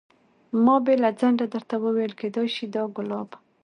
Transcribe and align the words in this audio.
ما 0.63 0.75
بې 0.85 0.95
له 1.03 1.09
ځنډه 1.19 1.45
درته 1.53 1.75
وویل 1.83 2.13
کېدای 2.21 2.47
شي 2.55 2.65
دا 2.75 2.83
ګلاب. 2.95 3.29